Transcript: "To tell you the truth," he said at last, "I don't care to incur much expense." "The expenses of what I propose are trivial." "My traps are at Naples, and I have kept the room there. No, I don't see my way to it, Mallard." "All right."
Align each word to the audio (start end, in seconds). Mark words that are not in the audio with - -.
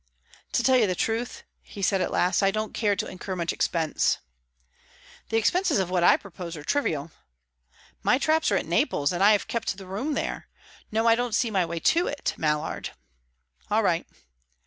"To 0.53 0.63
tell 0.63 0.77
you 0.77 0.87
the 0.87 0.95
truth," 0.95 1.43
he 1.61 1.83
said 1.83 2.01
at 2.01 2.09
last, 2.09 2.41
"I 2.41 2.49
don't 2.49 2.73
care 2.73 2.95
to 2.95 3.05
incur 3.07 3.35
much 3.35 3.53
expense." 3.53 4.17
"The 5.29 5.37
expenses 5.37 5.77
of 5.77 5.91
what 5.91 6.03
I 6.03 6.17
propose 6.17 6.57
are 6.57 6.63
trivial." 6.63 7.11
"My 8.01 8.17
traps 8.17 8.51
are 8.51 8.55
at 8.57 8.65
Naples, 8.65 9.13
and 9.13 9.21
I 9.23 9.33
have 9.33 9.47
kept 9.47 9.77
the 9.77 9.85
room 9.85 10.15
there. 10.15 10.47
No, 10.91 11.05
I 11.07 11.13
don't 11.13 11.35
see 11.35 11.51
my 11.51 11.67
way 11.67 11.79
to 11.81 12.07
it, 12.07 12.33
Mallard." 12.35 12.93
"All 13.69 13.83
right." 13.83 14.07